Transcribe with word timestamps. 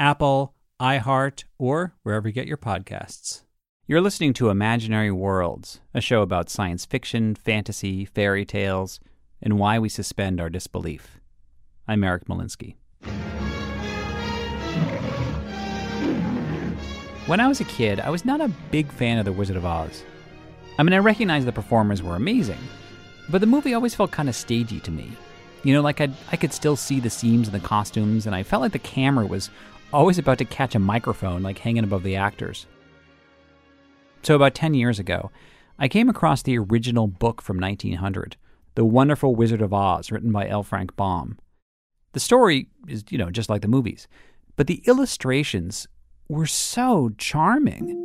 Apple, 0.00 0.54
iHeart, 0.80 1.44
or 1.58 1.94
wherever 2.04 2.26
you 2.26 2.32
get 2.32 2.46
your 2.46 2.56
podcasts. 2.56 3.42
You're 3.86 4.00
listening 4.00 4.32
to 4.32 4.48
Imaginary 4.48 5.10
Worlds, 5.10 5.80
a 5.92 6.00
show 6.00 6.22
about 6.22 6.48
science 6.48 6.86
fiction, 6.86 7.34
fantasy, 7.34 8.06
fairy 8.06 8.46
tales, 8.46 8.98
and 9.42 9.58
why 9.58 9.78
we 9.78 9.90
suspend 9.90 10.40
our 10.40 10.48
disbelief. 10.48 11.20
I'm 11.86 12.02
Eric 12.02 12.24
Molinsky. 12.28 12.76
When 17.26 17.40
I 17.40 17.46
was 17.46 17.60
a 17.60 17.64
kid, 17.64 18.00
I 18.00 18.08
was 18.08 18.24
not 18.24 18.40
a 18.40 18.48
big 18.70 18.90
fan 18.90 19.18
of 19.18 19.26
The 19.26 19.32
Wizard 19.32 19.56
of 19.56 19.66
Oz. 19.66 20.02
I 20.78 20.82
mean, 20.82 20.94
I 20.94 20.98
recognized 20.98 21.46
the 21.46 21.52
performers 21.52 22.02
were 22.02 22.16
amazing, 22.16 22.56
but 23.28 23.42
the 23.42 23.46
movie 23.46 23.74
always 23.74 23.94
felt 23.94 24.12
kind 24.12 24.30
of 24.30 24.34
stagey 24.34 24.80
to 24.80 24.90
me. 24.90 25.10
You 25.62 25.74
know, 25.74 25.82
like 25.82 26.00
i 26.00 26.08
I 26.32 26.36
could 26.36 26.54
still 26.54 26.74
see 26.74 27.00
the 27.00 27.10
seams 27.10 27.48
in 27.48 27.52
the 27.52 27.60
costumes, 27.60 28.24
and 28.24 28.34
I 28.34 28.44
felt 28.44 28.62
like 28.62 28.72
the 28.72 28.78
camera 28.78 29.26
was 29.26 29.50
always 29.92 30.18
about 30.18 30.38
to 30.38 30.44
catch 30.44 30.74
a 30.74 30.78
microphone, 30.78 31.42
like 31.42 31.58
hanging 31.58 31.84
above 31.84 32.02
the 32.02 32.16
actors. 32.16 32.66
So, 34.22 34.34
about 34.34 34.54
10 34.54 34.74
years 34.74 34.98
ago, 34.98 35.30
I 35.78 35.88
came 35.88 36.08
across 36.08 36.42
the 36.42 36.58
original 36.58 37.06
book 37.06 37.40
from 37.40 37.58
1900, 37.58 38.36
The 38.74 38.84
Wonderful 38.84 39.34
Wizard 39.34 39.62
of 39.62 39.72
Oz, 39.72 40.10
written 40.10 40.30
by 40.30 40.46
L. 40.46 40.62
Frank 40.62 40.94
Baum. 40.94 41.38
The 42.12 42.20
story 42.20 42.68
is, 42.86 43.04
you 43.10 43.18
know, 43.18 43.30
just 43.30 43.48
like 43.48 43.62
the 43.62 43.68
movies, 43.68 44.06
but 44.56 44.66
the 44.66 44.82
illustrations 44.86 45.88
were 46.28 46.46
so 46.46 47.10
charming. 47.16 47.96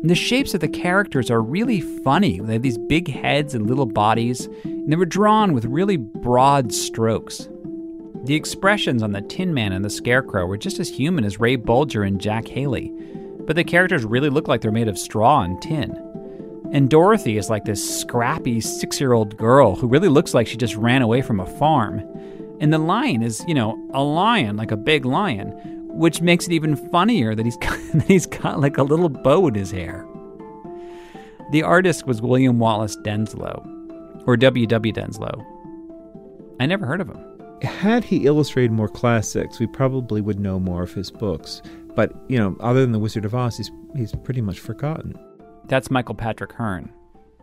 And 0.00 0.10
the 0.10 0.14
shapes 0.14 0.54
of 0.54 0.60
the 0.60 0.68
characters 0.68 1.30
are 1.30 1.40
really 1.40 1.80
funny. 1.80 2.40
They 2.40 2.54
have 2.54 2.62
these 2.62 2.78
big 2.78 3.08
heads 3.08 3.54
and 3.54 3.66
little 3.66 3.86
bodies, 3.86 4.46
and 4.64 4.90
they 4.90 4.96
were 4.96 5.06
drawn 5.06 5.52
with 5.52 5.64
really 5.64 5.96
broad 5.96 6.72
strokes. 6.72 7.48
The 8.24 8.34
expressions 8.34 9.02
on 9.02 9.12
the 9.12 9.20
Tin 9.20 9.52
Man 9.52 9.74
and 9.74 9.84
the 9.84 9.90
Scarecrow 9.90 10.46
were 10.46 10.56
just 10.56 10.78
as 10.78 10.88
human 10.88 11.26
as 11.26 11.38
Ray 11.38 11.58
Bolger 11.58 12.06
and 12.06 12.18
Jack 12.18 12.48
Haley, 12.48 12.90
but 13.40 13.54
the 13.54 13.64
characters 13.64 14.06
really 14.06 14.30
look 14.30 14.48
like 14.48 14.62
they're 14.62 14.72
made 14.72 14.88
of 14.88 14.96
straw 14.96 15.42
and 15.42 15.60
tin. 15.60 15.90
And 16.72 16.88
Dorothy 16.88 17.36
is 17.36 17.50
like 17.50 17.66
this 17.66 18.00
scrappy 18.00 18.62
six 18.62 18.98
year 18.98 19.12
old 19.12 19.36
girl 19.36 19.76
who 19.76 19.86
really 19.86 20.08
looks 20.08 20.32
like 20.32 20.46
she 20.46 20.56
just 20.56 20.74
ran 20.74 21.02
away 21.02 21.20
from 21.20 21.38
a 21.38 21.58
farm. 21.58 22.02
And 22.60 22.72
the 22.72 22.78
lion 22.78 23.22
is, 23.22 23.44
you 23.46 23.52
know, 23.52 23.78
a 23.92 24.02
lion, 24.02 24.56
like 24.56 24.70
a 24.70 24.76
big 24.76 25.04
lion, 25.04 25.50
which 25.90 26.22
makes 26.22 26.46
it 26.46 26.52
even 26.52 26.76
funnier 26.90 27.34
that 27.34 27.44
he's 27.44 27.56
got, 27.60 27.78
that 27.92 28.04
he's 28.04 28.24
got 28.24 28.58
like 28.58 28.78
a 28.78 28.82
little 28.82 29.10
bow 29.10 29.48
in 29.48 29.54
his 29.54 29.70
hair. 29.70 30.06
The 31.52 31.62
artist 31.62 32.06
was 32.06 32.22
William 32.22 32.58
Wallace 32.58 32.96
Denslow, 32.96 34.24
or 34.26 34.38
W.W. 34.38 34.92
Denslow. 34.94 35.44
I 36.58 36.64
never 36.64 36.86
heard 36.86 37.02
of 37.02 37.08
him. 37.08 37.33
Had 37.62 38.04
he 38.04 38.26
illustrated 38.26 38.72
more 38.72 38.88
classics, 38.88 39.58
we 39.58 39.66
probably 39.66 40.20
would 40.20 40.40
know 40.40 40.58
more 40.58 40.82
of 40.82 40.92
his 40.94 41.10
books. 41.10 41.62
But, 41.94 42.12
you 42.28 42.38
know, 42.38 42.56
other 42.60 42.80
than 42.80 42.92
The 42.92 42.98
Wizard 42.98 43.24
of 43.24 43.34
Oz, 43.34 43.56
he's, 43.56 43.70
he's 43.96 44.12
pretty 44.12 44.40
much 44.40 44.60
forgotten. 44.60 45.14
That's 45.66 45.90
Michael 45.90 46.14
Patrick 46.14 46.52
Hearn. 46.52 46.92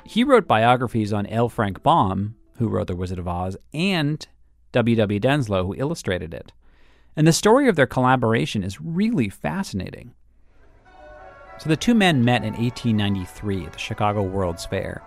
He 0.03 0.23
wrote 0.23 0.47
biographies 0.47 1.13
on 1.13 1.25
L. 1.27 1.47
Frank 1.49 1.81
Baum, 1.81 2.35
who 2.57 2.67
wrote 2.67 2.87
The 2.87 2.95
Wizard 2.95 3.19
of 3.19 3.27
Oz, 3.27 3.57
and 3.73 4.27
W. 4.73 4.95
W. 4.95 5.19
Denslow, 5.19 5.65
who 5.65 5.75
illustrated 5.75 6.33
it. 6.33 6.51
And 7.15 7.27
the 7.27 7.33
story 7.33 7.67
of 7.67 7.75
their 7.75 7.87
collaboration 7.87 8.63
is 8.63 8.81
really 8.81 9.29
fascinating. 9.29 10.13
So 11.59 11.69
the 11.69 11.77
two 11.77 11.93
men 11.93 12.25
met 12.25 12.43
in 12.43 12.53
1893 12.53 13.65
at 13.65 13.73
the 13.73 13.79
Chicago 13.79 14.23
World's 14.23 14.65
Fair. 14.65 15.03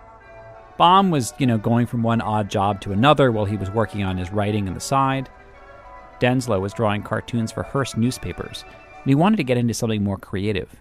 Baum 0.77 1.09
was, 1.09 1.33
you 1.37 1.47
know, 1.47 1.57
going 1.57 1.85
from 1.85 2.03
one 2.03 2.21
odd 2.21 2.49
job 2.49 2.81
to 2.81 2.91
another 2.91 3.31
while 3.31 3.45
he 3.45 3.55
was 3.55 3.71
working 3.71 4.03
on 4.03 4.17
his 4.17 4.31
writing 4.31 4.67
on 4.67 4.73
the 4.73 4.79
side. 4.79 5.29
Denslow 6.19 6.59
was 6.59 6.73
drawing 6.73 7.03
cartoons 7.03 7.51
for 7.51 7.63
Hearst 7.63 7.97
newspapers, 7.97 8.63
and 8.67 9.05
he 9.05 9.15
wanted 9.15 9.37
to 9.37 9.43
get 9.43 9.57
into 9.57 9.73
something 9.73 10.03
more 10.03 10.17
creative. 10.17 10.75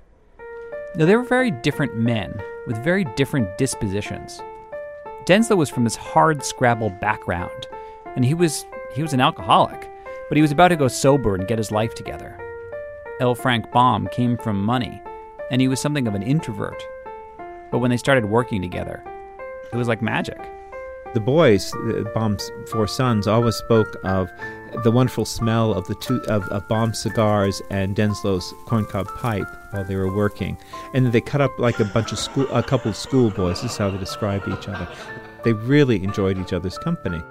Now, 0.97 1.07
they 1.07 1.17
were 1.17 1.23
very 1.23 1.51
different 1.51 1.97
men 1.97 2.41
with 2.67 2.83
very 2.83 3.05
different 3.17 3.57
dispositions. 3.59 4.41
Denslow 5.27 5.57
was 5.57 5.71
from 5.71 5.85
this 5.85 5.97
hard 5.97 6.45
scrabble 6.45 6.91
background, 6.91 7.69
and 8.17 8.25
he 8.25 8.35
was 8.35 8.67
he 8.95 9.03
was 9.03 9.13
an 9.13 9.21
alcoholic, 9.21 9.91
but 10.29 10.37
he 10.37 10.43
was 10.43 10.53
about 10.53 10.69
to 10.69 10.77
go 10.77 10.89
sober 10.89 11.35
and 11.35 11.49
get 11.49 11.59
his 11.59 11.73
life 11.73 11.95
together. 11.95 12.39
L. 13.21 13.35
Frank 13.35 13.71
Baum 13.71 14.09
came 14.09 14.37
from 14.37 14.61
money, 14.63 15.01
and 15.51 15.61
he 15.61 15.69
was 15.69 15.81
something 15.81 16.07
of 16.07 16.15
an 16.15 16.23
introvert. 16.23 16.87
But 17.71 17.79
when 17.79 17.91
they 17.91 17.97
started 17.97 18.25
working 18.25 18.63
together, 18.63 19.03
it 19.75 19.77
was 19.77 19.89
like 19.89 20.03
magic. 20.03 20.39
The 21.13 21.21
boys, 21.21 21.71
the 21.73 22.11
Baum's 22.15 22.51
four 22.73 22.89
sons, 22.89 23.27
always 23.29 23.55
spoke 23.57 23.97
of 24.05 24.31
the 24.83 24.91
wonderful 24.91 25.25
smell 25.25 25.73
of 25.73 25.87
the 25.87 25.95
two 25.97 26.21
of, 26.29 26.49
of 26.49 26.67
Baum's 26.69 26.99
cigars 26.99 27.63
and 27.71 27.95
Denslow's 27.95 28.53
corncob 28.67 29.07
pipe 29.17 29.47
while 29.71 29.85
they 29.85 29.95
were 29.95 30.13
working, 30.13 30.59
and 30.93 31.13
they 31.13 31.21
cut 31.21 31.41
up 31.41 31.57
like 31.59 31.79
a 31.79 31.85
bunch 31.85 32.11
of 32.11 32.19
school, 32.19 32.49
a 32.51 32.63
couple 32.63 32.91
of 32.91 32.97
schoolboys. 32.97 33.63
This 33.63 33.73
is 33.73 33.77
how 33.77 33.91
they 33.91 33.99
described 33.99 34.49
each 34.49 34.69
other. 34.69 34.89
They 35.45 35.53
really 35.53 36.03
enjoyed 36.03 36.39
each 36.39 36.53
other's 36.53 36.79
company 36.79 37.23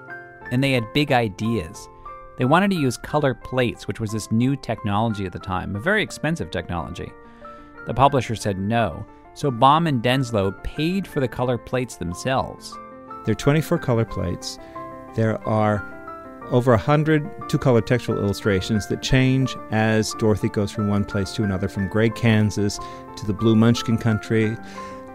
and 0.54 0.64
they 0.64 0.74
had 0.74 0.94
big 0.94 1.12
ideas. 1.12 1.90
They 2.38 2.46
wanted 2.46 2.70
to 2.72 2.78
use 2.78 2.96
color 2.96 3.34
plates, 3.34 3.88
which 3.88 4.00
was 4.00 4.12
this 4.12 4.32
new 4.32 4.56
technology 4.56 5.26
at 5.26 5.32
the 5.32 5.40
time, 5.40 5.76
a 5.76 5.80
very 5.80 6.04
expensive 6.04 6.52
technology. 6.52 7.12
The 7.88 7.94
publisher 7.94 8.36
said 8.36 8.60
no, 8.60 9.04
so 9.34 9.52
Baum 9.52 9.88
and 9.88 10.02
Denslow 10.02 10.64
paid 10.64 11.08
for 11.08 11.20
the 11.20 11.28
color 11.28 11.58
plates 11.58 11.96
themselves. 11.96 12.78
There 13.26 13.32
are 13.32 13.36
24 13.36 13.78
color 13.80 14.06
plates. 14.06 14.60
There 15.16 15.42
are 15.48 15.90
over 16.52 16.72
100 16.72 17.50
two 17.50 17.58
color 17.58 17.82
textual 17.82 18.18
illustrations 18.18 18.88
that 18.88 19.02
change 19.02 19.56
as 19.72 20.14
Dorothy 20.20 20.50
goes 20.50 20.72
from 20.72 20.88
one 20.88 21.06
place 21.06 21.34
to 21.34 21.44
another, 21.44 21.68
from 21.68 21.88
gray 21.88 22.10
Kansas 22.10 22.80
to 23.16 23.26
the 23.26 23.34
blue 23.34 23.56
Munchkin 23.56 23.98
country 23.98 24.58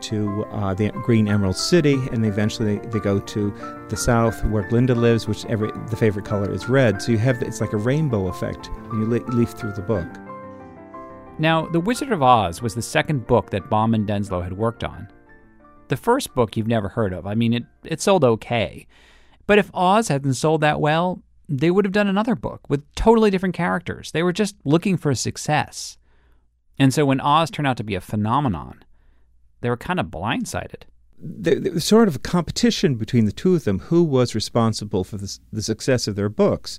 to 0.01 0.45
uh, 0.53 0.75
the 0.75 0.91
Green 0.91 1.29
Emerald 1.29 1.57
City, 1.57 1.95
and 2.13 2.25
eventually 2.25 2.79
they, 2.79 3.01
go 3.01 3.19
to 3.19 3.53
the 3.89 3.97
south 3.97 4.45
where 4.47 4.63
Glinda 4.69 4.95
lives, 4.95 5.27
which 5.27 5.45
every 5.47 5.71
the 5.89 5.97
favorite 5.97 6.25
color 6.25 6.51
is 6.53 6.69
red. 6.69 7.03
So 7.03 7.13
you 7.13 7.19
have 7.19 7.43
it's 7.43 7.61
like 7.61 7.73
a 7.73 7.77
rainbow 7.77 8.29
effect 8.29 8.71
when 8.89 9.01
you 9.01 9.07
leaf 9.07 9.51
through 9.51 9.73
the 9.73 9.83
book. 9.83 10.07
Now, 11.41 11.67
The 11.67 11.81
Wizard 11.81 12.11
of 12.11 12.23
Oz 12.23 12.61
was 12.61 12.75
the 12.75 12.83
second 12.83 13.27
book 13.27 13.51
that 13.51 13.71
Baum 13.71 13.95
and 13.95 14.09
Denslow 14.09 14.43
had 14.43 14.53
worked 14.53 14.83
on. 14.83 15.09
The 15.87 15.97
first 15.97 16.35
book 16.35 16.57
you've 16.57 16.67
never 16.67 16.89
heard 16.89 17.13
of. 17.13 17.27
I 17.27 17.35
mean, 17.35 17.53
it, 17.53 17.65
it 17.85 18.01
sold 18.01 18.25
okay. 18.25 18.87
But 19.47 19.59
if 19.59 19.71
Oz 19.73 20.09
hadn't 20.09 20.35
sold 20.35 20.61
that 20.63 20.81
well, 20.81 21.23
they 21.49 21.71
would 21.71 21.85
have 21.85 21.93
done 21.93 22.09
another 22.09 22.35
book 22.35 22.69
with 22.69 22.93
totally 22.95 23.31
different 23.31 23.55
characters. 23.55 24.11
They 24.11 24.23
were 24.23 24.33
just 24.33 24.57
looking 24.65 24.97
for 24.97 25.11
a 25.11 25.17
success. 25.17 25.97
And 26.79 26.93
so 26.93 27.07
when 27.07 27.21
Oz 27.21 27.51
turned 27.51 27.69
out 27.69 27.77
to 27.79 27.85
be 27.85 27.95
a 27.95 28.01
phenomenon, 28.01 28.85
they 29.61 29.71
were 29.71 29.77
kind 29.77 30.01
of 30.01 30.07
blindsided. 30.07 30.83
There, 31.21 31.59
there 31.59 31.73
was 31.73 31.85
sort 31.85 32.09
of 32.09 32.17
a 32.17 32.21
competition 32.21 32.95
between 32.95 33.25
the 33.25 33.33
two 33.33 33.55
of 33.55 33.65
them 33.65 33.81
who 33.81 34.05
was 34.05 34.35
responsible 34.35 35.05
for 35.05 35.17
the, 35.17 35.39
the 35.53 35.63
success 35.63 36.07
of 36.07 36.17
their 36.17 36.29
books. 36.29 36.79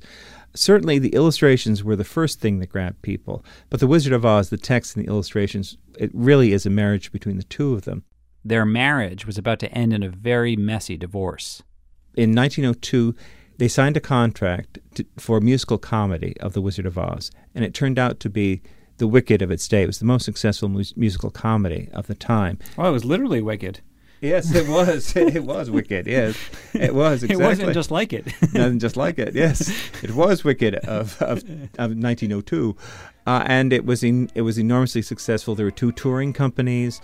Certainly, 0.55 0.99
the 0.99 1.13
illustrations 1.13 1.83
were 1.83 1.95
the 1.95 2.03
first 2.03 2.39
thing 2.39 2.59
that 2.59 2.69
grabbed 2.69 3.01
people, 3.01 3.43
but 3.69 3.79
The 3.79 3.87
Wizard 3.87 4.13
of 4.13 4.25
Oz, 4.25 4.49
the 4.49 4.57
text 4.57 4.95
and 4.95 5.05
the 5.05 5.09
illustrations, 5.09 5.77
it 5.97 6.09
really 6.13 6.53
is 6.53 6.65
a 6.65 6.69
marriage 6.69 7.11
between 7.11 7.37
the 7.37 7.43
two 7.43 7.73
of 7.73 7.83
them. 7.83 8.03
Their 8.43 8.65
marriage 8.65 9.25
was 9.25 9.37
about 9.37 9.59
to 9.59 9.71
end 9.73 9.93
in 9.93 10.01
a 10.01 10.09
very 10.09 10.55
messy 10.55 10.97
divorce. 10.97 11.61
In 12.15 12.33
1902, 12.33 13.15
they 13.57 13.67
signed 13.67 13.97
a 13.97 14.01
contract 14.01 14.79
to, 14.95 15.05
for 15.17 15.37
a 15.37 15.41
musical 15.41 15.77
comedy 15.77 16.35
of 16.39 16.53
The 16.53 16.61
Wizard 16.61 16.85
of 16.85 16.97
Oz, 16.97 17.29
and 17.53 17.65
it 17.65 17.73
turned 17.73 17.99
out 17.99 18.19
to 18.21 18.29
be 18.29 18.61
the 18.97 19.07
Wicked 19.07 19.41
of 19.41 19.51
its 19.51 19.67
day. 19.67 19.83
It 19.83 19.87
was 19.87 19.99
the 19.99 20.05
most 20.05 20.25
successful 20.25 20.69
mu- 20.69 20.83
musical 20.95 21.29
comedy 21.29 21.89
of 21.91 22.07
the 22.07 22.15
time. 22.15 22.57
Well, 22.77 22.89
it 22.89 22.93
was 22.93 23.05
literally 23.05 23.41
wicked. 23.41 23.81
Yes, 24.21 24.53
it 24.53 24.67
was. 24.67 25.15
it 25.15 25.43
was 25.43 25.71
wicked. 25.71 26.07
Yes, 26.07 26.37
it 26.73 26.93
was. 26.93 27.23
Exactly. 27.23 27.43
It 27.43 27.47
wasn't 27.47 27.73
just 27.73 27.91
like 27.91 28.13
it. 28.13 28.27
Nothing 28.53 28.79
just 28.79 28.97
like 28.97 29.17
it. 29.19 29.33
Yes, 29.33 29.71
it 30.03 30.11
was 30.11 30.43
wicked 30.43 30.75
of 30.75 31.21
of, 31.21 31.39
of 31.77 31.95
1902, 31.95 32.75
uh, 33.25 33.43
and 33.45 33.71
it 33.71 33.85
was 33.85 34.03
in, 34.03 34.29
it 34.35 34.41
was 34.41 34.57
enormously 34.57 35.01
successful. 35.01 35.55
There 35.55 35.65
were 35.65 35.71
two 35.71 35.91
touring 35.91 36.33
companies. 36.33 37.01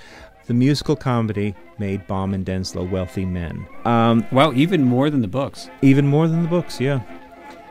The 0.47 0.53
musical 0.53 0.95
comedy 0.95 1.55
made 1.79 2.05
Baum 2.05 2.33
and 2.35 2.45
Denslow 2.45 2.87
wealthy 2.87 3.25
men. 3.25 3.65
Um, 3.83 4.27
well, 4.31 4.55
even 4.55 4.83
more 4.83 5.09
than 5.09 5.21
the 5.21 5.27
books. 5.27 5.69
Even 5.81 6.05
more 6.05 6.27
than 6.27 6.43
the 6.43 6.47
books, 6.47 6.79
yeah. 6.79 7.01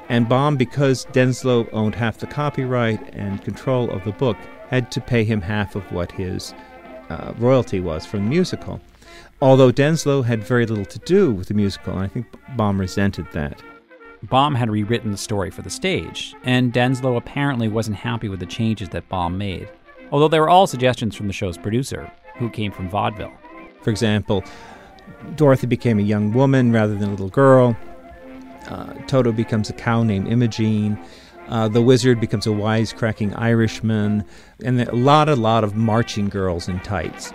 And 0.08 0.28
Baum, 0.28 0.56
because 0.56 1.06
Denslow 1.06 1.68
owned 1.72 1.94
half 1.94 2.18
the 2.18 2.26
copyright 2.26 3.14
and 3.14 3.42
control 3.42 3.90
of 3.90 4.02
the 4.02 4.10
book, 4.12 4.36
had 4.70 4.90
to 4.90 5.00
pay 5.00 5.22
him 5.22 5.40
half 5.40 5.76
of 5.76 5.90
what 5.92 6.10
his 6.12 6.52
uh, 7.10 7.32
royalty 7.38 7.78
was 7.78 8.04
from 8.04 8.24
the 8.24 8.28
musical. 8.28 8.80
Although 9.40 9.72
Denslow 9.72 10.24
had 10.24 10.42
very 10.42 10.66
little 10.66 10.84
to 10.84 10.98
do 11.00 11.32
with 11.32 11.48
the 11.48 11.54
musical, 11.54 11.94
and 11.94 12.02
I 12.02 12.08
think 12.08 12.26
Baum 12.56 12.80
resented 12.80 13.26
that. 13.32 13.62
Baum 14.22 14.54
had 14.54 14.70
rewritten 14.70 15.10
the 15.10 15.18
story 15.18 15.50
for 15.50 15.62
the 15.62 15.70
stage, 15.70 16.34
and 16.44 16.72
Denslow 16.72 17.16
apparently 17.16 17.68
wasn't 17.68 17.96
happy 17.96 18.28
with 18.28 18.40
the 18.40 18.46
changes 18.46 18.88
that 18.90 19.08
Baum 19.08 19.36
made, 19.36 19.68
although 20.10 20.28
they 20.28 20.40
were 20.40 20.48
all 20.48 20.66
suggestions 20.66 21.14
from 21.14 21.26
the 21.26 21.32
show's 21.32 21.58
producer, 21.58 22.10
who 22.36 22.48
came 22.48 22.72
from 22.72 22.88
vaudeville. 22.88 23.32
For 23.82 23.90
example, 23.90 24.42
Dorothy 25.36 25.66
became 25.66 25.98
a 25.98 26.02
young 26.02 26.32
woman 26.32 26.72
rather 26.72 26.94
than 26.94 27.08
a 27.08 27.10
little 27.10 27.28
girl. 27.28 27.76
Uh, 28.68 28.94
Toto 29.06 29.30
becomes 29.30 29.68
a 29.68 29.74
cow 29.74 30.02
named 30.02 30.28
Imogene. 30.28 30.98
Uh, 31.48 31.68
the 31.68 31.82
wizard 31.82 32.18
becomes 32.18 32.46
a 32.46 32.50
wisecracking 32.50 33.38
Irishman, 33.38 34.24
and 34.64 34.80
a 34.80 34.94
lot, 34.94 35.28
a 35.28 35.36
lot 35.36 35.64
of 35.64 35.76
marching 35.76 36.30
girls 36.30 36.68
in 36.68 36.80
tights. 36.80 37.32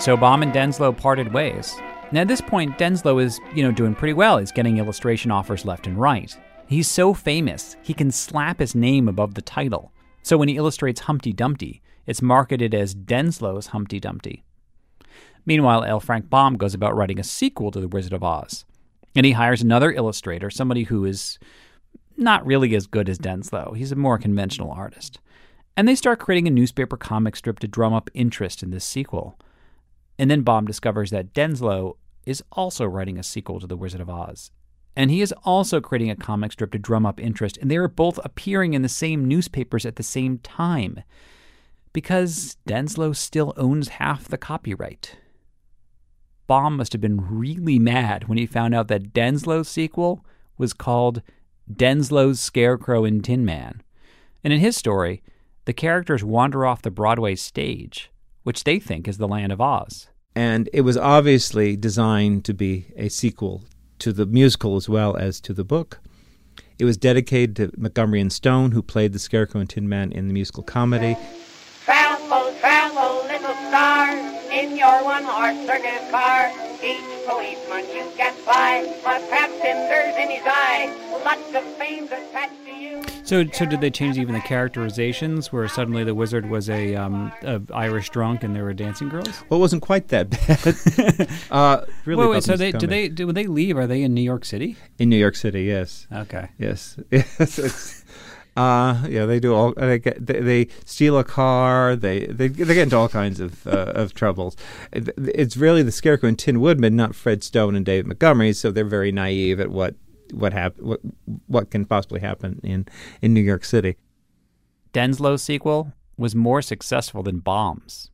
So 0.00 0.16
Baum 0.16 0.42
and 0.42 0.50
Denslow 0.50 0.96
parted 0.96 1.34
ways. 1.34 1.76
Now 2.10 2.22
at 2.22 2.28
this 2.28 2.40
point, 2.40 2.78
Denslow 2.78 3.22
is, 3.22 3.38
you 3.54 3.62
know, 3.62 3.70
doing 3.70 3.94
pretty 3.94 4.14
well. 4.14 4.38
He's 4.38 4.50
getting 4.50 4.78
illustration 4.78 5.30
offers 5.30 5.66
left 5.66 5.86
and 5.86 6.00
right. 6.00 6.34
He's 6.66 6.88
so 6.88 7.12
famous, 7.12 7.76
he 7.82 7.92
can 7.92 8.10
slap 8.10 8.60
his 8.60 8.74
name 8.74 9.08
above 9.08 9.34
the 9.34 9.42
title. 9.42 9.92
So 10.22 10.38
when 10.38 10.48
he 10.48 10.56
illustrates 10.56 11.00
Humpty 11.00 11.34
Dumpty, 11.34 11.82
it's 12.06 12.22
marketed 12.22 12.74
as 12.74 12.94
Denslow's 12.94 13.68
Humpty 13.68 14.00
Dumpty. 14.00 14.42
Meanwhile, 15.44 15.84
L. 15.84 16.00
Frank 16.00 16.30
Baum 16.30 16.56
goes 16.56 16.72
about 16.72 16.96
writing 16.96 17.20
a 17.20 17.24
sequel 17.24 17.70
to 17.70 17.80
The 17.80 17.88
Wizard 17.88 18.14
of 18.14 18.24
Oz. 18.24 18.64
And 19.14 19.26
he 19.26 19.32
hires 19.32 19.60
another 19.60 19.92
illustrator, 19.92 20.48
somebody 20.48 20.84
who 20.84 21.04
is 21.04 21.38
not 22.16 22.46
really 22.46 22.74
as 22.74 22.86
good 22.86 23.10
as 23.10 23.18
Denslow. 23.18 23.76
He's 23.76 23.92
a 23.92 23.96
more 23.96 24.16
conventional 24.16 24.70
artist. 24.70 25.20
And 25.76 25.86
they 25.86 25.94
start 25.94 26.20
creating 26.20 26.48
a 26.48 26.52
newspaper 26.52 26.96
comic 26.96 27.36
strip 27.36 27.58
to 27.58 27.68
drum 27.68 27.92
up 27.92 28.08
interest 28.14 28.62
in 28.62 28.70
this 28.70 28.84
sequel. 28.84 29.38
And 30.20 30.30
then 30.30 30.42
Baum 30.42 30.66
discovers 30.66 31.08
that 31.12 31.32
Denslow 31.32 31.96
is 32.26 32.44
also 32.52 32.84
writing 32.84 33.18
a 33.18 33.22
sequel 33.22 33.58
to 33.58 33.66
The 33.66 33.76
Wizard 33.76 34.02
of 34.02 34.10
Oz. 34.10 34.50
And 34.94 35.10
he 35.10 35.22
is 35.22 35.32
also 35.44 35.80
creating 35.80 36.10
a 36.10 36.14
comic 36.14 36.52
strip 36.52 36.72
to 36.72 36.78
drum 36.78 37.06
up 37.06 37.18
interest, 37.18 37.56
and 37.56 37.70
they 37.70 37.78
are 37.78 37.88
both 37.88 38.20
appearing 38.22 38.74
in 38.74 38.82
the 38.82 38.88
same 38.90 39.26
newspapers 39.26 39.86
at 39.86 39.96
the 39.96 40.02
same 40.02 40.36
time. 40.40 41.04
Because 41.94 42.58
Denslow 42.68 43.16
still 43.16 43.54
owns 43.56 43.88
half 43.88 44.28
the 44.28 44.36
copyright. 44.36 45.16
Baum 46.46 46.76
must 46.76 46.92
have 46.92 47.00
been 47.00 47.26
really 47.26 47.78
mad 47.78 48.28
when 48.28 48.36
he 48.36 48.44
found 48.44 48.74
out 48.74 48.88
that 48.88 49.14
Denslow's 49.14 49.70
sequel 49.70 50.22
was 50.58 50.74
called 50.74 51.22
Denslow's 51.72 52.40
Scarecrow 52.40 53.06
and 53.06 53.24
Tin 53.24 53.46
Man. 53.46 53.82
And 54.44 54.52
in 54.52 54.60
his 54.60 54.76
story, 54.76 55.22
the 55.64 55.72
characters 55.72 56.22
wander 56.22 56.66
off 56.66 56.82
the 56.82 56.90
Broadway 56.90 57.36
stage, 57.36 58.09
which 58.42 58.64
they 58.64 58.78
think 58.78 59.06
is 59.06 59.18
the 59.18 59.28
land 59.28 59.52
of 59.52 59.60
Oz. 59.60 60.08
And 60.34 60.68
it 60.72 60.82
was 60.82 60.96
obviously 60.96 61.76
designed 61.76 62.44
to 62.44 62.54
be 62.54 62.86
a 62.96 63.08
sequel 63.08 63.64
to 63.98 64.12
the 64.12 64.26
musical 64.26 64.76
as 64.76 64.88
well 64.88 65.16
as 65.16 65.40
to 65.42 65.52
the 65.52 65.64
book. 65.64 66.00
It 66.78 66.84
was 66.84 66.96
dedicated 66.96 67.56
to 67.56 67.72
Montgomery 67.76 68.20
and 68.20 68.32
Stone, 68.32 68.72
who 68.72 68.82
played 68.82 69.12
the 69.12 69.18
Scarecrow 69.18 69.60
and 69.60 69.68
Tin 69.68 69.88
Man 69.88 70.12
in 70.12 70.28
the 70.28 70.32
musical 70.32 70.62
comedy. 70.62 71.16
Travel, 71.84 72.54
travel, 72.60 73.22
little 73.24 73.54
star, 73.68 74.08
in 74.50 74.76
your 74.78 75.04
one-horse 75.04 75.66
circus 75.66 76.10
car. 76.10 76.50
Each 76.82 77.04
policeman 77.28 77.84
you 77.94 78.10
get 78.16 78.34
by 78.46 78.82
must 79.04 79.30
have 79.30 79.50
cinders 79.60 80.16
in 80.16 80.30
his 80.30 80.42
eye. 80.46 80.96
Lots 81.22 81.54
of 81.54 81.64
fame's 81.76 82.10
attached 82.10 82.64
to 82.64 82.72
you. 82.72 82.79
So, 83.30 83.46
so 83.52 83.64
did 83.64 83.80
they 83.80 83.92
change 83.92 84.18
even 84.18 84.34
the 84.34 84.40
characterizations, 84.40 85.52
where 85.52 85.68
suddenly 85.68 86.02
the 86.02 86.16
wizard 86.16 86.50
was 86.50 86.68
a, 86.68 86.96
um, 86.96 87.30
a 87.42 87.62
Irish 87.72 88.10
drunk 88.10 88.42
and 88.42 88.56
there 88.56 88.64
were 88.64 88.74
dancing 88.74 89.08
girls? 89.08 89.44
Well, 89.48 89.58
it 89.58 89.60
wasn't 89.60 89.82
quite 89.82 90.08
that 90.08 90.30
bad. 90.30 91.30
uh, 91.52 91.86
really, 92.04 92.26
wait, 92.26 92.30
wait. 92.30 92.42
So 92.42 92.56
they 92.56 92.72
do 92.72 92.88
they 92.88 93.06
do 93.08 93.26
when 93.26 93.36
they 93.36 93.46
leave? 93.46 93.76
Are 93.76 93.86
they 93.86 94.02
in 94.02 94.14
New 94.14 94.20
York 94.20 94.44
City? 94.44 94.74
In 94.98 95.10
New 95.10 95.16
York 95.16 95.36
City, 95.36 95.62
yes. 95.62 96.08
Okay. 96.12 96.48
Yes. 96.58 96.98
Yes. 97.12 98.04
Uh, 98.56 99.06
yeah, 99.08 99.26
they 99.26 99.38
do 99.38 99.54
all. 99.54 99.74
They, 99.74 100.00
get, 100.00 100.26
they, 100.26 100.40
they 100.40 100.68
steal 100.84 101.16
a 101.16 101.22
car. 101.22 101.94
They 101.94 102.26
they 102.26 102.48
they 102.48 102.74
get 102.74 102.78
into 102.78 102.96
all 102.96 103.08
kinds 103.08 103.38
of 103.38 103.64
uh, 103.64 103.92
of 103.94 104.12
troubles. 104.12 104.56
It's 104.92 105.56
really 105.56 105.84
the 105.84 105.92
Scarecrow 105.92 106.30
and 106.30 106.38
Tin 106.38 106.60
Woodman, 106.60 106.96
not 106.96 107.14
Fred 107.14 107.44
Stone 107.44 107.76
and 107.76 107.86
David 107.86 108.08
Montgomery. 108.08 108.52
So 108.54 108.72
they're 108.72 108.84
very 108.84 109.12
naive 109.12 109.60
at 109.60 109.70
what 109.70 109.94
what 110.32 110.52
hap- 110.52 110.78
what 110.78 111.00
what 111.46 111.70
can 111.70 111.84
possibly 111.84 112.20
happen 112.20 112.60
in 112.62 112.86
in 113.22 113.34
New 113.34 113.40
York 113.40 113.64
City. 113.64 113.96
Denslow's 114.92 115.42
sequel 115.42 115.92
was 116.16 116.34
more 116.34 116.62
successful 116.62 117.22
than 117.22 117.38
Baum's. 117.38 118.10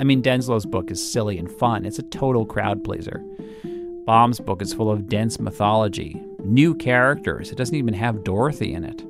I 0.00 0.04
mean, 0.04 0.22
Denslow's 0.22 0.66
book 0.66 0.90
is 0.90 1.12
silly 1.12 1.38
and 1.38 1.50
fun. 1.50 1.84
It's 1.84 1.98
a 1.98 2.02
total 2.02 2.46
crowd 2.46 2.84
pleaser. 2.84 3.22
Baum's 4.06 4.40
book 4.40 4.62
is 4.62 4.72
full 4.72 4.90
of 4.90 5.08
dense 5.08 5.38
mythology, 5.38 6.20
new 6.42 6.74
characters. 6.74 7.50
It 7.50 7.56
doesn't 7.56 7.74
even 7.74 7.94
have 7.94 8.24
Dorothy 8.24 8.72
in 8.72 8.84
it. 8.84 9.04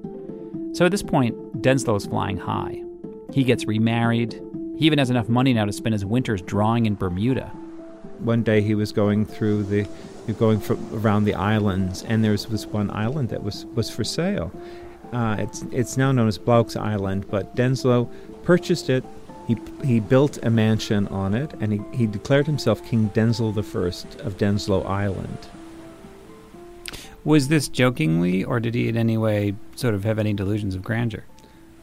So 0.76 0.85
at 0.85 0.91
this 0.91 1.02
point, 1.02 1.62
Denslow 1.62 1.97
is 1.97 2.06
flying 2.06 2.37
high. 2.37 2.82
He 3.32 3.44
gets 3.44 3.67
remarried. 3.67 4.41
He 4.76 4.87
even 4.87 4.99
has 4.99 5.11
enough 5.11 5.29
money 5.29 5.52
now 5.52 5.64
to 5.64 5.73
spend 5.73 5.93
his 5.93 6.05
winters 6.05 6.43
drawing 6.43 6.87
in 6.87 6.97
Bermuda. 6.97 7.52
One 8.21 8.43
day 8.43 8.61
he 8.61 8.75
was 8.75 8.93
going 8.93 9.27
through 9.27 9.65
the, 9.65 9.89
going 10.39 10.61
from 10.61 10.79
around 10.93 11.25
the 11.25 11.35
islands, 11.35 12.03
and 12.05 12.23
there 12.23 12.33
was 12.33 12.67
one 12.67 12.91
island 12.91 13.31
that 13.31 13.43
was 13.43 13.67
was 13.75 13.91
for 13.91 14.05
sale. 14.05 14.53
Uh, 15.12 15.37
it's 15.39 15.62
it's 15.73 15.97
now 15.97 16.12
known 16.12 16.29
as 16.29 16.39
Blount's 16.39 16.77
Island, 16.77 17.27
but 17.31 17.57
Denslow 17.57 18.09
purchased 18.45 18.91
it. 18.91 19.05
He 19.47 19.57
he 19.85 20.00
built 20.00 20.39
a 20.43 20.50
mansion 20.50 21.09
on 21.09 21.35
it, 21.35 21.53
and 21.61 21.73
he, 21.73 21.81
he 21.93 22.07
declared 22.07 22.47
himself 22.47 22.85
King 22.85 23.11
Denslow 23.15 23.50
I 23.53 24.23
of 24.23 24.37
Denslow 24.37 24.87
Island. 24.87 25.49
Was 27.25 27.49
this 27.49 27.69
jokingly, 27.69 28.45
or 28.45 28.61
did 28.61 28.75
he 28.75 28.89
in 28.89 28.97
any 28.97 29.19
way 29.19 29.55
sort 29.77 29.95
of 29.95 30.05
have 30.05 30.19
any 30.19 30.33
delusions 30.33 30.75
of 30.75 30.83
grandeur? 30.83 31.25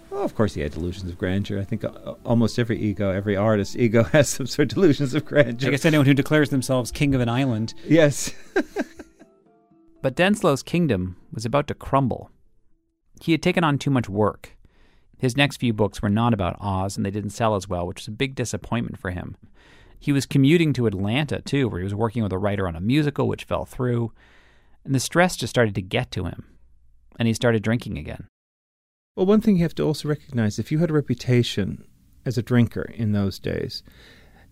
Well, 0.10 0.24
of 0.24 0.36
course 0.36 0.54
he 0.54 0.62
had 0.62 0.72
delusions 0.72 1.10
of 1.10 1.18
grandeur. 1.18 1.60
I 1.60 1.64
think 1.64 1.84
uh, 1.84 2.16
almost 2.26 2.58
every 2.58 2.80
ego, 2.80 3.12
every 3.12 3.36
artist's 3.36 3.76
ego 3.76 4.04
has 4.14 4.30
some 4.30 4.48
sort 4.48 4.72
of 4.72 4.76
delusions 4.76 5.14
of 5.14 5.26
grandeur. 5.26 5.68
I 5.68 5.72
guess 5.72 5.86
anyone 5.86 6.06
who 6.06 6.14
declares 6.14 6.50
themselves 6.50 6.92
king 6.92 7.14
of 7.14 7.22
an 7.22 7.30
island. 7.30 7.74
Yes. 7.86 8.32
but 10.02 10.16
Denslow's 10.16 10.64
kingdom 10.64 11.18
was 11.32 11.46
about 11.46 11.68
to 11.68 11.74
crumble. 11.74 12.32
He 13.22 13.32
had 13.32 13.42
taken 13.42 13.64
on 13.64 13.78
too 13.78 13.90
much 13.90 14.08
work. 14.08 14.56
His 15.18 15.36
next 15.36 15.58
few 15.58 15.74
books 15.74 16.02
were 16.02 16.10
not 16.10 16.34
about 16.34 16.58
Oz, 16.60 16.96
and 16.96 17.06
they 17.06 17.12
didn't 17.12 17.32
sell 17.32 17.56
as 17.56 17.68
well, 17.68 17.88
which 17.88 18.02
was 18.02 18.08
a 18.08 18.12
big 18.12 18.36
disappointment 18.36 19.00
for 19.00 19.10
him. 19.12 19.36
He 20.00 20.12
was 20.12 20.28
commuting 20.28 20.74
to 20.74 20.86
Atlanta, 20.86 21.42
too, 21.42 21.68
where 21.68 21.80
he 21.80 21.84
was 21.84 21.96
working 21.96 22.22
with 22.22 22.32
a 22.32 22.38
writer 22.38 22.68
on 22.68 22.76
a 22.76 22.82
musical, 22.82 23.28
which 23.28 23.46
fell 23.46 23.66
through. 23.66 24.14
And 24.86 24.94
the 24.94 25.00
stress 25.00 25.36
just 25.36 25.50
started 25.50 25.74
to 25.76 25.82
get 25.82 26.12
to 26.12 26.26
him, 26.26 26.46
and 27.18 27.28
he 27.28 27.34
started 27.34 27.64
drinking 27.64 27.98
again. 27.98 28.28
Well, 29.18 29.26
one 29.26 29.42
thing 29.42 29.56
you 29.56 29.64
have 29.64 29.74
to 29.76 29.84
also 29.84 30.08
recognize 30.08 30.60
if 30.60 30.72
you 30.72 30.78
had 30.78 30.92
a 30.92 30.94
reputation 30.94 31.84
as 32.24 32.38
a 32.38 32.44
drinker 32.44 32.84
in 32.84 33.14
those 33.14 33.40
days, 33.40 33.82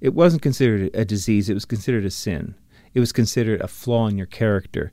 it 0.02 0.16
wasn't 0.16 0.42
considered 0.42 0.90
a 0.96 1.06
disease, 1.06 1.50
it 1.50 1.54
was 1.54 1.66
considered 1.66 2.04
a 2.04 2.10
sin. 2.10 2.56
It 2.96 3.00
was 3.00 3.12
considered 3.12 3.62
a 3.62 3.68
flaw 3.68 4.08
in 4.08 4.18
your 4.18 4.26
character. 4.26 4.92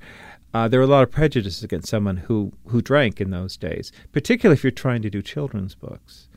Uh, 0.52 0.69
there 0.69 0.79
were 0.79 0.85
a 0.85 0.88
lot 0.91 1.05
of 1.05 1.11
prejudices 1.11 1.64
against 1.64 1.88
someone 1.88 2.19
who, 2.19 2.52
who 2.67 2.83
drank 2.83 3.19
in 3.19 3.31
those 3.31 3.57
days, 3.57 3.93
particularly 4.12 4.59
if 4.59 4.62
you're 4.62 4.73
trying 4.73 5.00
to 5.00 5.09
do 5.09 5.23
children's 5.23 5.75
books. 5.75 6.29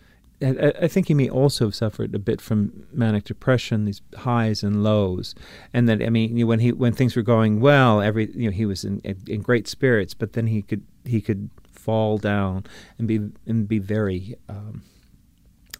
I, 0.41 0.73
I, 0.81 0.87
think 0.87 1.07
he 1.07 1.13
may 1.13 1.29
also 1.29 1.65
have 1.65 1.75
suffered 1.75 2.13
a 2.13 2.19
bit 2.19 2.41
from 2.41 2.87
manic 2.91 3.23
depression, 3.23 3.85
these 3.85 4.01
highs 4.17 4.63
and 4.63 4.83
lows, 4.83 5.33
and 5.73 5.87
that 5.87 6.01
I 6.01 6.09
mean, 6.09 6.37
you 6.37 6.43
know, 6.43 6.49
when 6.49 6.59
he 6.59 6.71
when 6.71 6.93
things 6.93 7.15
were 7.15 7.21
going 7.21 7.61
well, 7.61 8.01
every 8.01 8.31
you 8.33 8.49
know 8.49 8.55
he 8.55 8.65
was 8.65 8.83
in, 8.83 8.99
in, 8.99 9.21
in 9.27 9.41
great 9.41 9.67
spirits, 9.67 10.13
but 10.13 10.33
then 10.33 10.47
he 10.47 10.61
could 10.61 10.83
he 11.05 11.21
could 11.21 11.49
fall 11.71 12.17
down 12.17 12.65
and 12.97 13.07
be 13.07 13.19
and 13.45 13.67
be 13.67 13.79
very 13.79 14.35
um, 14.49 14.83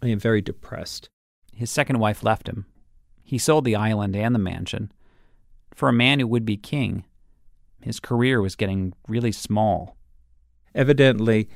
I 0.02 0.06
mean, 0.08 0.20
very 0.20 0.42
depressed. 0.42 1.10
His 1.54 1.72
second 1.72 2.00
wife 2.00 2.24
left 2.24 2.48
him. 2.48 2.66
He 3.24 3.38
sold 3.38 3.66
the 3.66 3.76
island 3.76 4.16
and 4.16 4.36
the 4.36 4.40
mansion. 4.40 4.92
For 5.74 5.90
a 5.90 5.94
man 5.94 6.20
who 6.20 6.28
would 6.28 6.46
be 6.46 6.58
king, 6.58 7.06
his 7.82 8.00
career 8.00 8.42
was 8.42 8.56
getting 8.56 8.94
really 9.08 9.32
small. 9.32 9.98
Evidently, 10.74 11.50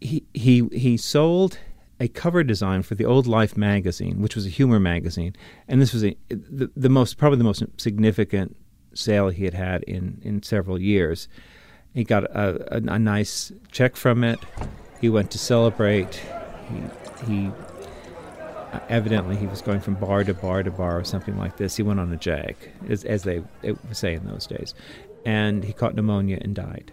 he 0.00 0.24
he 0.32 0.68
he 0.72 0.96
sold 0.96 1.58
a 2.04 2.08
cover 2.08 2.44
design 2.44 2.82
for 2.82 2.94
the 2.94 3.06
Old 3.06 3.26
Life 3.26 3.56
magazine, 3.56 4.20
which 4.20 4.36
was 4.36 4.44
a 4.44 4.50
humor 4.50 4.78
magazine, 4.78 5.34
and 5.66 5.80
this 5.80 5.94
was 5.94 6.04
a, 6.04 6.14
the, 6.28 6.70
the 6.76 6.90
most 6.90 7.16
probably 7.16 7.38
the 7.38 7.44
most 7.44 7.62
significant 7.78 8.54
sale 8.92 9.30
he 9.30 9.44
had 9.46 9.54
had 9.54 9.82
in 9.84 10.20
in 10.22 10.42
several 10.42 10.78
years. 10.78 11.28
He 11.94 12.04
got 12.04 12.24
a, 12.24 12.76
a, 12.76 12.76
a 12.76 12.98
nice 12.98 13.52
check 13.72 13.96
from 13.96 14.22
it. 14.22 14.38
He 15.00 15.08
went 15.08 15.30
to 15.30 15.38
celebrate. 15.38 16.20
He, 16.68 17.32
he 17.32 17.50
evidently 18.90 19.36
he 19.36 19.46
was 19.46 19.62
going 19.62 19.80
from 19.80 19.94
bar 19.94 20.24
to 20.24 20.34
bar 20.34 20.62
to 20.62 20.70
bar 20.70 20.98
or 20.98 21.04
something 21.04 21.38
like 21.38 21.56
this. 21.56 21.76
He 21.76 21.82
went 21.82 22.00
on 22.00 22.12
a 22.12 22.16
jag, 22.16 22.54
as, 22.88 23.04
as 23.04 23.22
they, 23.22 23.42
they 23.62 23.72
would 23.72 23.96
say 23.96 24.12
in 24.14 24.26
those 24.26 24.46
days, 24.46 24.74
and 25.24 25.64
he 25.64 25.72
caught 25.72 25.94
pneumonia 25.94 26.38
and 26.42 26.54
died. 26.54 26.92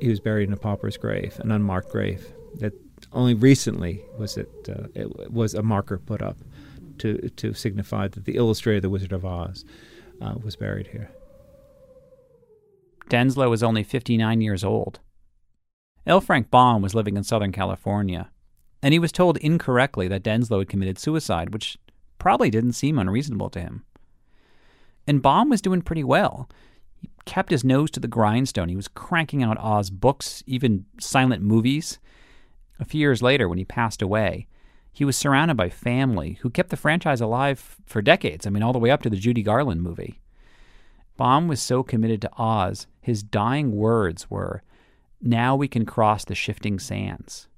He 0.00 0.08
was 0.10 0.20
buried 0.20 0.48
in 0.48 0.52
a 0.52 0.58
pauper's 0.58 0.98
grave, 0.98 1.40
an 1.40 1.50
unmarked 1.50 1.90
grave. 1.90 2.26
That 2.56 2.74
only 3.12 3.34
recently 3.34 4.02
was 4.18 4.36
it, 4.36 4.50
uh, 4.68 4.88
it 4.94 5.30
was 5.30 5.54
a 5.54 5.62
marker 5.62 5.98
put 5.98 6.22
up 6.22 6.36
to 6.98 7.30
to 7.36 7.54
signify 7.54 8.08
that 8.08 8.24
the 8.24 8.36
illustrator, 8.36 8.80
the 8.80 8.90
Wizard 8.90 9.12
of 9.12 9.24
Oz, 9.24 9.64
uh, 10.20 10.34
was 10.42 10.56
buried 10.56 10.88
here. 10.88 11.10
Denslow 13.08 13.50
was 13.50 13.62
only 13.62 13.82
59 13.82 14.40
years 14.40 14.64
old. 14.64 15.00
L. 16.06 16.20
Frank 16.20 16.50
Baum 16.50 16.82
was 16.82 16.94
living 16.94 17.16
in 17.16 17.24
Southern 17.24 17.52
California, 17.52 18.30
and 18.82 18.92
he 18.92 18.98
was 18.98 19.12
told 19.12 19.36
incorrectly 19.38 20.08
that 20.08 20.22
Denslow 20.22 20.58
had 20.58 20.68
committed 20.68 20.98
suicide, 20.98 21.52
which 21.52 21.78
probably 22.18 22.50
didn't 22.50 22.72
seem 22.72 22.98
unreasonable 22.98 23.50
to 23.50 23.60
him. 23.60 23.84
And 25.06 25.22
Baum 25.22 25.50
was 25.50 25.60
doing 25.60 25.82
pretty 25.82 26.04
well. 26.04 26.48
He 27.00 27.10
kept 27.26 27.50
his 27.50 27.64
nose 27.64 27.90
to 27.92 28.00
the 28.00 28.08
grindstone. 28.08 28.68
He 28.68 28.76
was 28.76 28.88
cranking 28.88 29.42
out 29.42 29.58
Oz 29.58 29.90
books, 29.90 30.42
even 30.46 30.86
silent 30.98 31.42
movies. 31.42 31.98
A 32.78 32.84
few 32.84 33.00
years 33.00 33.22
later, 33.22 33.48
when 33.48 33.58
he 33.58 33.64
passed 33.64 34.02
away, 34.02 34.46
he 34.92 35.04
was 35.04 35.16
surrounded 35.16 35.56
by 35.56 35.68
family 35.68 36.38
who 36.42 36.50
kept 36.50 36.70
the 36.70 36.76
franchise 36.76 37.20
alive 37.20 37.76
for 37.84 38.00
decades. 38.00 38.46
I 38.46 38.50
mean, 38.50 38.62
all 38.62 38.72
the 38.72 38.78
way 38.78 38.90
up 38.90 39.02
to 39.02 39.10
the 39.10 39.16
Judy 39.16 39.42
Garland 39.42 39.82
movie. 39.82 40.20
Baum 41.16 41.48
was 41.48 41.60
so 41.60 41.82
committed 41.82 42.20
to 42.22 42.30
Oz, 42.36 42.86
his 43.00 43.22
dying 43.22 43.76
words 43.76 44.30
were, 44.30 44.62
Now 45.20 45.54
we 45.54 45.68
can 45.68 45.86
cross 45.86 46.24
the 46.24 46.34
shifting 46.34 46.78
sands. 46.78 47.48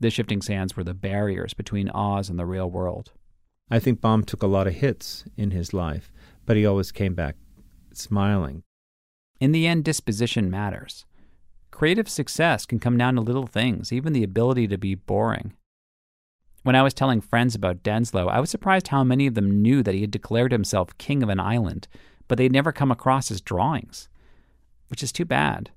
The 0.00 0.10
shifting 0.10 0.42
sands 0.42 0.76
were 0.76 0.84
the 0.84 0.94
barriers 0.94 1.54
between 1.54 1.90
Oz 1.90 2.28
and 2.28 2.38
the 2.38 2.46
real 2.46 2.70
world. 2.70 3.12
I 3.70 3.78
think 3.78 4.00
Baum 4.00 4.24
took 4.24 4.42
a 4.42 4.48
lot 4.48 4.66
of 4.66 4.74
hits 4.74 5.24
in 5.36 5.50
his 5.50 5.72
life, 5.72 6.12
but 6.44 6.56
he 6.56 6.66
always 6.66 6.92
came 6.92 7.14
back 7.14 7.36
smiling. 7.92 8.62
In 9.40 9.52
the 9.52 9.66
end, 9.66 9.84
disposition 9.84 10.50
matters. 10.50 11.04
Creative 11.76 12.08
success 12.08 12.64
can 12.64 12.78
come 12.78 12.96
down 12.96 13.16
to 13.16 13.20
little 13.20 13.46
things, 13.46 13.92
even 13.92 14.14
the 14.14 14.24
ability 14.24 14.66
to 14.66 14.78
be 14.78 14.94
boring. 14.94 15.52
When 16.62 16.74
I 16.74 16.80
was 16.80 16.94
telling 16.94 17.20
friends 17.20 17.54
about 17.54 17.82
Denslow, 17.82 18.30
I 18.30 18.40
was 18.40 18.48
surprised 18.48 18.88
how 18.88 19.04
many 19.04 19.26
of 19.26 19.34
them 19.34 19.60
knew 19.60 19.82
that 19.82 19.94
he 19.94 20.00
had 20.00 20.10
declared 20.10 20.52
himself 20.52 20.96
king 20.96 21.22
of 21.22 21.28
an 21.28 21.38
island 21.38 21.86
but 22.28 22.38
they'd 22.38 22.52
never 22.52 22.72
come 22.72 22.90
across 22.90 23.28
his 23.28 23.40
drawings, 23.40 24.08
which 24.88 25.02
is 25.02 25.12
too 25.12 25.24
bad. 25.24 25.70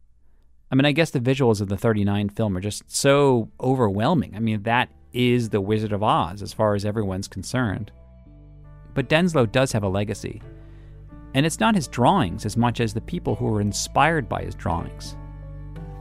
I 0.72 0.76
mean, 0.76 0.86
I 0.86 0.92
guess 0.92 1.12
the 1.12 1.20
visuals 1.20 1.62
of 1.62 1.70
the 1.70 1.78
39 1.78 2.30
film 2.30 2.56
are 2.56 2.62
just 2.62 2.84
so 2.88 3.50
overwhelming. 3.60 4.34
I 4.36 4.40
mean, 4.40 4.64
that 4.64 4.90
is 5.14 5.50
the 5.50 5.62
Wizard 5.62 5.92
of 5.92 6.04
Oz 6.04 6.42
as 6.42 6.54
far 6.54 6.76
as 6.76 6.86
everyone's 6.86 7.28
concerned. 7.28 7.92
But 8.94 9.10
Denslow 9.10 9.52
does 9.52 9.72
have 9.72 9.84
a 9.84 9.90
legacy. 9.90 10.42
And 11.34 11.46
it's 11.46 11.60
not 11.60 11.76
his 11.76 11.88
drawings 11.88 12.46
as 12.46 12.58
much 12.58 12.80
as 12.80 12.94
the 12.94 13.02
people 13.02 13.36
who 13.36 13.46
were 13.46 13.62
inspired 13.62 14.28
by 14.28 14.44
his 14.44 14.56
drawings 14.56 15.16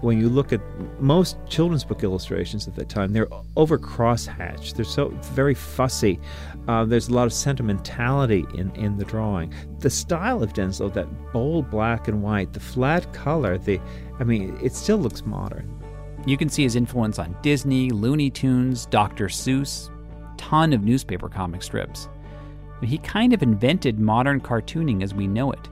when 0.00 0.20
you 0.20 0.28
look 0.28 0.52
at 0.52 0.60
most 1.00 1.36
children's 1.48 1.84
book 1.84 2.04
illustrations 2.04 2.68
at 2.68 2.74
that 2.76 2.88
time, 2.88 3.12
they're 3.12 3.28
over 3.56 3.78
crosshatched. 3.78 4.74
They're 4.74 4.84
so 4.84 5.08
very 5.32 5.54
fussy. 5.54 6.20
Uh, 6.68 6.84
there's 6.84 7.08
a 7.08 7.14
lot 7.14 7.26
of 7.26 7.32
sentimentality 7.32 8.46
in, 8.54 8.70
in 8.76 8.96
the 8.96 9.04
drawing. 9.04 9.52
The 9.80 9.90
style 9.90 10.42
of 10.42 10.52
Denslow, 10.52 10.92
that 10.94 11.32
bold 11.32 11.70
black 11.70 12.08
and 12.08 12.22
white, 12.22 12.52
the 12.52 12.60
flat 12.60 13.12
color, 13.12 13.58
the 13.58 13.80
I 14.20 14.24
mean, 14.24 14.58
it 14.62 14.74
still 14.74 14.98
looks 14.98 15.24
modern. 15.24 15.74
You 16.26 16.36
can 16.36 16.48
see 16.48 16.62
his 16.62 16.76
influence 16.76 17.18
on 17.18 17.36
Disney, 17.42 17.90
Looney 17.90 18.30
Tunes, 18.30 18.86
Dr. 18.86 19.26
Seuss, 19.26 19.90
ton 20.36 20.72
of 20.72 20.82
newspaper 20.82 21.28
comic 21.28 21.62
strips. 21.62 22.08
He 22.82 22.98
kind 22.98 23.32
of 23.32 23.42
invented 23.42 23.98
modern 23.98 24.40
cartooning 24.40 25.02
as 25.02 25.14
we 25.14 25.26
know 25.26 25.52
it. 25.52 25.68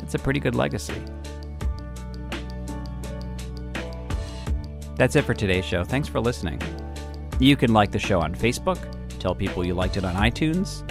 It's 0.00 0.14
a 0.14 0.18
pretty 0.18 0.40
good 0.40 0.54
legacy. 0.54 1.00
That's 5.00 5.16
it 5.16 5.24
for 5.24 5.32
today's 5.32 5.64
show. 5.64 5.82
Thanks 5.82 6.08
for 6.08 6.20
listening. 6.20 6.60
You 7.38 7.56
can 7.56 7.72
like 7.72 7.90
the 7.90 7.98
show 7.98 8.20
on 8.20 8.34
Facebook, 8.34 8.78
tell 9.18 9.34
people 9.34 9.66
you 9.66 9.72
liked 9.72 9.96
it 9.96 10.04
on 10.04 10.14
iTunes. 10.14 10.84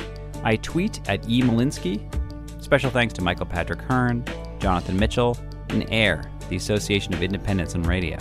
I 0.44 0.56
tweet 0.56 1.08
at 1.08 1.22
eMolinsky. 1.26 2.02
Special 2.60 2.90
thanks 2.90 3.14
to 3.14 3.22
Michael 3.22 3.46
Patrick 3.46 3.80
Hearn, 3.84 4.26
Jonathan 4.58 4.98
Mitchell, 4.98 5.38
and 5.70 5.88
AIR, 5.92 6.24
the 6.50 6.56
Association 6.56 7.14
of 7.14 7.22
Independents 7.22 7.76
in 7.76 7.84
Radio. 7.84 8.18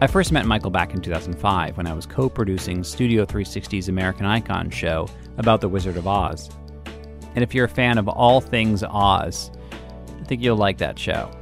I 0.00 0.06
first 0.06 0.30
met 0.30 0.46
Michael 0.46 0.70
back 0.70 0.94
in 0.94 1.00
2005 1.00 1.76
when 1.76 1.88
I 1.88 1.92
was 1.92 2.06
co 2.06 2.28
producing 2.28 2.84
Studio 2.84 3.26
360's 3.26 3.88
American 3.88 4.26
Icon 4.26 4.70
show 4.70 5.08
about 5.38 5.60
the 5.60 5.68
Wizard 5.68 5.96
of 5.96 6.06
Oz. 6.06 6.50
And 7.34 7.42
if 7.42 7.52
you're 7.52 7.64
a 7.64 7.68
fan 7.68 7.98
of 7.98 8.06
all 8.06 8.40
things 8.40 8.84
Oz, 8.84 9.50
I 10.20 10.24
think 10.26 10.40
you'll 10.40 10.56
like 10.56 10.78
that 10.78 11.00
show. 11.00 11.32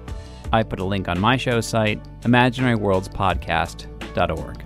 I 0.52 0.64
put 0.64 0.80
a 0.80 0.85
link 0.85 1.09
on 1.09 1.21
my 1.21 1.37
show 1.37 1.61
site, 1.61 2.02
imaginaryworldspodcast.org. 2.23 4.64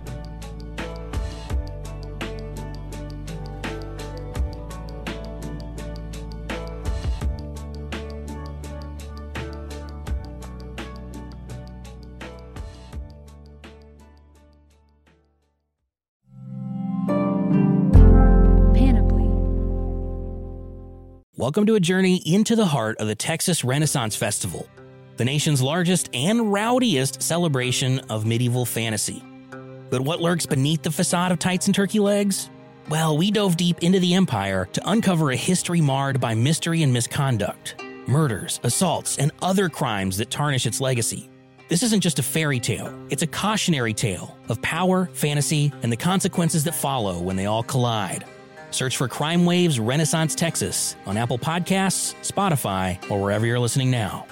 Welcome 21.36 21.66
to 21.66 21.74
a 21.74 21.80
journey 21.80 22.22
into 22.24 22.56
the 22.56 22.64
heart 22.64 22.96
of 23.00 23.06
the 23.06 23.14
Texas 23.14 23.64
Renaissance 23.64 24.16
Festival 24.16 24.66
the 25.16 25.24
nation's 25.24 25.62
largest 25.62 26.10
and 26.14 26.52
rowdiest 26.52 27.22
celebration 27.22 28.00
of 28.10 28.26
medieval 28.26 28.64
fantasy. 28.64 29.22
But 29.90 30.00
what 30.00 30.20
lurks 30.20 30.46
beneath 30.46 30.82
the 30.82 30.90
facade 30.90 31.30
of 31.30 31.38
tights 31.38 31.66
and 31.66 31.74
turkey 31.74 32.00
legs? 32.00 32.50
Well, 32.88 33.16
we 33.16 33.30
dove 33.30 33.56
deep 33.56 33.82
into 33.82 34.00
the 34.00 34.14
empire 34.14 34.68
to 34.72 34.90
uncover 34.90 35.30
a 35.30 35.36
history 35.36 35.80
marred 35.80 36.20
by 36.20 36.34
mystery 36.34 36.82
and 36.82 36.92
misconduct, 36.92 37.76
murders, 38.06 38.60
assaults, 38.62 39.18
and 39.18 39.32
other 39.40 39.68
crimes 39.68 40.18
that 40.18 40.30
tarnish 40.30 40.66
its 40.66 40.80
legacy. 40.80 41.30
This 41.68 41.82
isn't 41.82 42.02
just 42.02 42.18
a 42.18 42.22
fairy 42.22 42.60
tale, 42.60 42.92
it's 43.08 43.22
a 43.22 43.26
cautionary 43.26 43.94
tale 43.94 44.36
of 44.48 44.60
power, 44.60 45.08
fantasy, 45.14 45.72
and 45.82 45.90
the 45.90 45.96
consequences 45.96 46.64
that 46.64 46.74
follow 46.74 47.18
when 47.20 47.36
they 47.36 47.46
all 47.46 47.62
collide. 47.62 48.24
Search 48.70 48.96
for 48.96 49.08
Crime 49.08 49.46
Waves 49.46 49.80
Renaissance 49.80 50.34
Texas 50.34 50.96
on 51.06 51.16
Apple 51.16 51.38
Podcasts, 51.38 52.14
Spotify, 52.20 52.98
or 53.10 53.22
wherever 53.22 53.46
you're 53.46 53.60
listening 53.60 53.90
now. 53.90 54.26